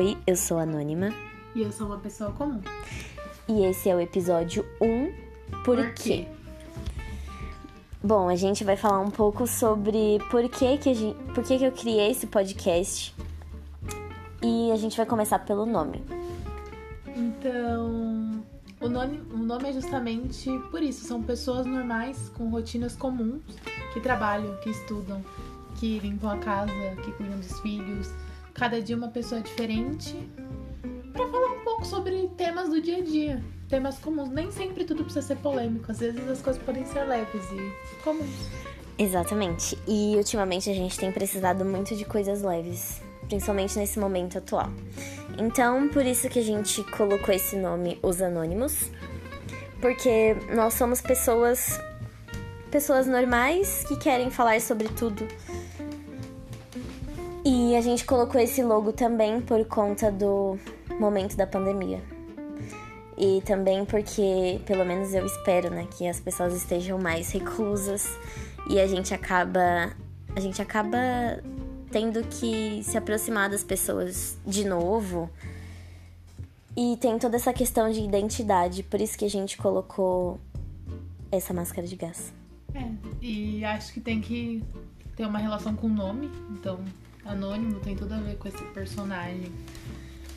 [0.00, 1.10] Oi, eu sou Anônima.
[1.54, 2.62] E eu sou uma pessoa comum.
[3.46, 5.12] E esse é o episódio 1
[5.62, 6.24] Por, Por quê?
[6.24, 6.28] quê?
[8.02, 11.58] Bom, a gente vai falar um pouco sobre por que, que, a gente, por que,
[11.58, 13.14] que eu criei esse podcast.
[14.42, 16.02] E a gente vai começar pelo nome.
[17.14, 18.42] Então,
[18.80, 21.04] o nome, o nome é justamente por isso.
[21.04, 23.42] São pessoas normais, com rotinas comuns,
[23.92, 25.22] que trabalham, que estudam,
[25.78, 26.72] que limpam a casa,
[27.04, 28.10] que cuidam dos filhos.
[28.60, 30.14] Cada dia uma pessoa diferente.
[31.14, 33.42] Pra falar um pouco sobre temas do dia a dia.
[33.70, 34.28] Temas comuns.
[34.28, 35.90] Nem sempre tudo precisa ser polêmico.
[35.90, 38.28] Às vezes as coisas podem ser leves e comuns.
[38.98, 39.78] Exatamente.
[39.88, 44.68] E ultimamente a gente tem precisado muito de coisas leves, principalmente nesse momento atual.
[45.38, 48.90] Então, por isso que a gente colocou esse nome Os Anônimos,
[49.80, 51.80] porque nós somos pessoas
[52.70, 55.26] pessoas normais que querem falar sobre tudo.
[57.52, 60.56] E a gente colocou esse logo também por conta do
[61.00, 62.00] momento da pandemia.
[63.18, 68.06] E também porque, pelo menos eu espero, né, que as pessoas estejam mais reclusas
[68.68, 69.92] e a gente acaba
[70.36, 70.96] a gente acaba
[71.90, 75.28] tendo que se aproximar das pessoas de novo.
[76.76, 80.38] E tem toda essa questão de identidade, por isso que a gente colocou
[81.32, 82.32] essa máscara de gás.
[82.72, 82.88] É,
[83.20, 84.62] e acho que tem que
[85.20, 86.30] ter uma relação com o nome.
[86.50, 86.80] Então,
[87.26, 89.52] Anônimo tem tudo a ver com esse personagem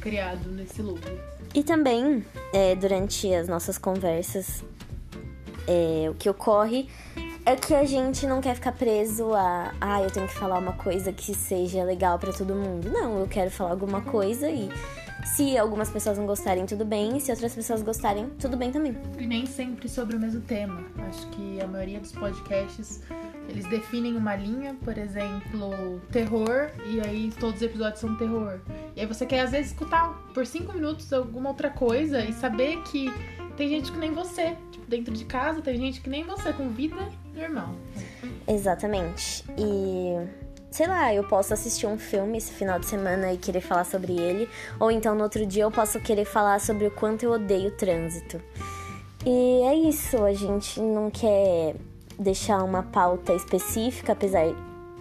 [0.00, 1.00] criado nesse logo.
[1.54, 4.64] E também, é, durante as nossas conversas,
[5.68, 6.88] é, o que ocorre
[7.44, 10.72] é que a gente não quer ficar preso a, ah, eu tenho que falar uma
[10.72, 12.88] coisa que seja legal pra todo mundo.
[12.88, 14.70] Não, eu quero falar alguma coisa e
[15.24, 17.18] se algumas pessoas não gostarem, tudo bem.
[17.18, 18.96] E se outras pessoas gostarem, tudo bem também.
[19.18, 20.82] E nem sempre sobre o mesmo tema.
[21.08, 23.02] Acho que a maioria dos podcasts
[23.48, 28.60] eles definem uma linha, por exemplo, terror, e aí todos os episódios são terror.
[28.94, 32.80] E aí você quer às vezes escutar por cinco minutos alguma outra coisa e saber
[32.84, 33.12] que
[33.56, 34.56] tem gente que nem você.
[34.70, 37.74] Tipo, dentro de casa tem gente que nem você, com vida normal.
[38.46, 39.44] Exatamente.
[39.58, 40.14] E
[40.70, 44.12] sei lá, eu posso assistir um filme esse final de semana e querer falar sobre
[44.12, 47.68] ele, ou então no outro dia eu posso querer falar sobre o quanto eu odeio
[47.68, 48.40] o trânsito.
[49.26, 51.74] E é isso, a gente não quer
[52.20, 54.44] deixar uma pauta específica, apesar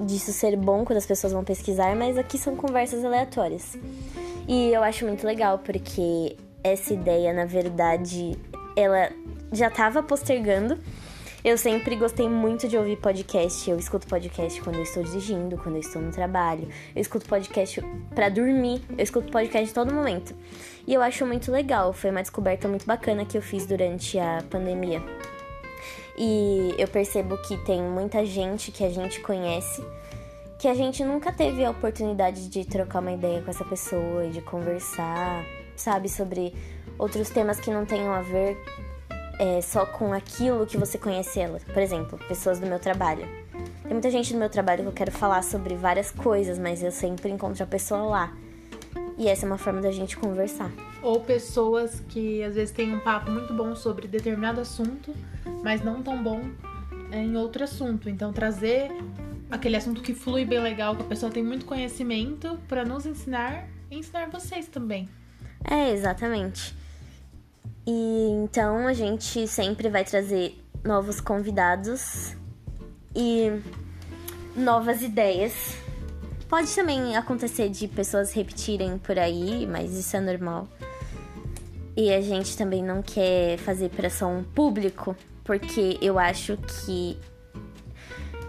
[0.00, 3.76] disso ser bom quando as pessoas vão pesquisar, mas aqui são conversas aleatórias.
[4.46, 8.38] E eu acho muito legal porque essa ideia, na verdade,
[8.76, 9.10] ela
[9.52, 10.78] já estava postergando.
[11.44, 13.68] Eu sempre gostei muito de ouvir podcast.
[13.68, 16.68] Eu escuto podcast quando eu estou dirigindo, quando eu estou no trabalho.
[16.94, 17.80] Eu escuto podcast
[18.14, 18.82] para dormir.
[18.90, 20.34] Eu escuto podcast em todo momento.
[20.86, 21.92] E eu acho muito legal.
[21.92, 25.00] Foi uma descoberta muito bacana que eu fiz durante a pandemia.
[26.18, 29.82] E eu percebo que tem muita gente que a gente conhece
[30.58, 34.30] que a gente nunca teve a oportunidade de trocar uma ideia com essa pessoa e
[34.30, 35.44] de conversar,
[35.76, 36.52] sabe, sobre
[36.98, 38.58] outros temas que não tenham a ver
[39.38, 41.60] é, só com aquilo que você conhece ela.
[41.72, 43.24] Por exemplo, pessoas do meu trabalho.
[43.84, 46.90] Tem muita gente do meu trabalho que eu quero falar sobre várias coisas, mas eu
[46.90, 48.32] sempre encontro a pessoa lá.
[49.18, 50.70] E essa é uma forma da gente conversar.
[51.02, 55.12] Ou pessoas que às vezes têm um papo muito bom sobre determinado assunto,
[55.62, 56.40] mas não tão bom
[57.12, 58.08] em outro assunto.
[58.08, 58.90] Então trazer
[59.50, 63.66] aquele assunto que flui bem legal, que a pessoa tem muito conhecimento para nos ensinar
[63.90, 65.08] e ensinar vocês também.
[65.64, 66.74] É, exatamente.
[67.84, 72.36] E então a gente sempre vai trazer novos convidados
[73.16, 73.50] e
[74.54, 75.76] novas ideias.
[76.48, 80.66] Pode também acontecer de pessoas repetirem por aí, mas isso é normal.
[81.94, 85.14] E a gente também não quer fazer pressão público,
[85.44, 87.18] porque eu acho que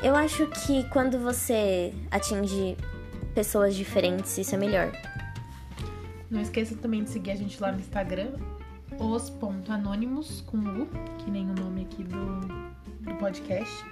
[0.02, 2.78] eu acho que quando você atinge
[3.36, 4.92] pessoas diferentes, isso é melhor.
[6.30, 8.32] Não esqueça também de seguir a gente lá no Instagram,
[8.98, 12.40] os.anônimos com U, que nem o nome aqui do,
[13.02, 13.86] do podcast.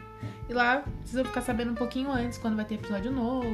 [0.48, 3.48] E lá precisa ficar sabendo um pouquinho antes quando vai ter episódio novo.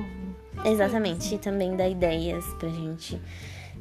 [0.66, 3.22] Exatamente, e também dá ideias pra gente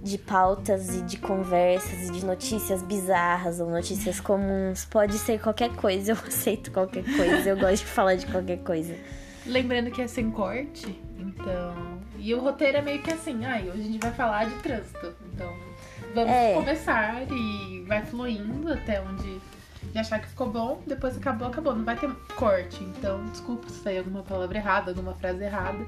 [0.03, 4.85] de pautas e de conversas e de notícias bizarras ou notícias comuns.
[4.85, 8.97] Pode ser qualquer coisa, eu aceito qualquer coisa, eu gosto de falar de qualquer coisa.
[9.47, 12.01] Lembrando que é sem corte, então.
[12.19, 15.15] E o roteiro é meio que assim, ai, hoje a gente vai falar de trânsito.
[15.33, 15.53] Então,
[16.15, 16.55] vamos É.
[16.55, 19.41] começar e vai fluindo até onde
[19.90, 21.75] de achar que ficou bom, depois acabou, acabou.
[21.75, 22.82] Não vai ter corte.
[22.84, 25.84] Então, desculpa se sair alguma palavra errada, alguma frase errada.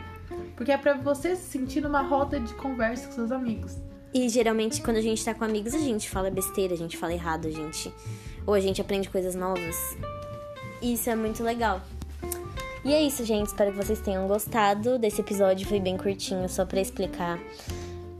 [0.57, 3.77] Porque é pra você se sentir numa roda de conversa com seus amigos.
[4.13, 7.13] E geralmente quando a gente tá com amigos, a gente fala besteira, a gente fala
[7.13, 7.93] errado, a gente.
[8.47, 9.77] Ou a gente aprende coisas novas.
[10.81, 11.81] Isso é muito legal.
[12.85, 13.47] E é isso, gente.
[13.47, 15.67] Espero que vocês tenham gostado desse episódio.
[15.67, 17.41] Foi bem curtinho, só pra explicar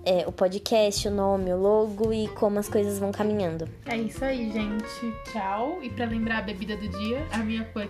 [0.05, 3.69] é, o podcast, o nome, o logo e como as coisas vão caminhando.
[3.87, 5.15] É isso aí, gente.
[5.33, 5.79] Tchau.
[5.83, 7.89] E pra lembrar a bebida do dia, a minha foi.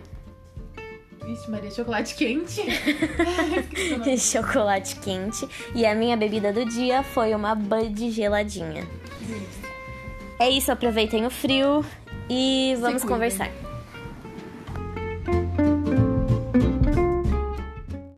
[1.24, 2.62] Vixe, Maria, chocolate quente.
[4.20, 5.48] Chocolate quente.
[5.74, 8.86] E a minha bebida do dia foi uma Bud geladinha.
[9.20, 9.64] Delícia.
[10.38, 11.84] É isso, aproveitem o frio
[12.28, 13.50] e vamos conversar.